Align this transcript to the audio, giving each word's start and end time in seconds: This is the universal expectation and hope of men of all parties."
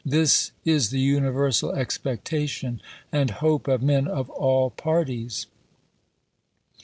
This 0.03 0.51
is 0.65 0.89
the 0.89 0.99
universal 0.99 1.73
expectation 1.73 2.81
and 3.11 3.29
hope 3.29 3.67
of 3.67 3.83
men 3.83 4.07
of 4.07 4.31
all 4.31 4.71
parties." 4.71 5.45